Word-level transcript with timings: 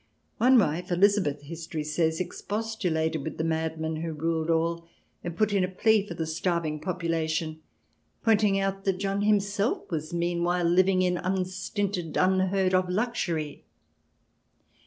One 0.39 0.57
wife, 0.57 0.91
Elizabeth, 0.91 1.43
history 1.43 1.83
says, 1.83 2.19
expostulated 2.19 3.21
with 3.23 3.37
the 3.37 3.43
madman 3.43 3.97
who 3.97 4.13
ruled 4.13 4.49
all, 4.49 4.87
and 5.23 5.37
put 5.37 5.53
in 5.53 5.63
a 5.63 5.67
plea 5.67 6.07
for 6.07 6.15
the 6.15 6.25
starving 6.25 6.79
population, 6.79 7.61
pointing 8.23 8.59
out 8.59 8.83
that 8.85 8.97
John 8.97 9.21
himself 9.21 9.91
was 9.91 10.11
meanwhile 10.11 10.65
living 10.65 11.03
in 11.03 11.17
unstinted, 11.17 12.17
unheard 12.17 12.73
of 12.73 12.89
luxury. 12.89 13.63